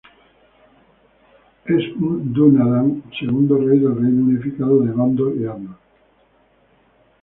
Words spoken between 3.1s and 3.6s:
segundo